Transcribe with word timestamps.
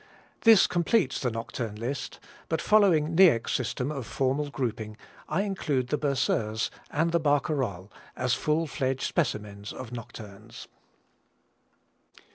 This 0.41 0.65
completes 0.65 1.19
the 1.21 1.29
nocturne 1.29 1.75
list, 1.75 2.19
but 2.49 2.59
following 2.59 3.15
Niecks' 3.15 3.53
system 3.53 3.91
of 3.91 4.07
formal 4.07 4.49
grouping 4.49 4.97
I 5.29 5.43
include 5.43 5.89
the 5.89 5.97
Berceuse 5.99 6.71
and 6.89 7.11
Barcarolle 7.11 7.91
as 8.15 8.33
full 8.33 8.65
fledged 8.65 9.01
specimens 9.03 9.71
of 9.71 9.91
nocturnes. 9.91 10.67